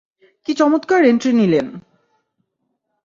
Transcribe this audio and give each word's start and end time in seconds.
কি 0.47 0.51
চমৎকার 0.53 1.01
এন্ট্রি 1.05 1.31
নিলেন! 1.33 1.67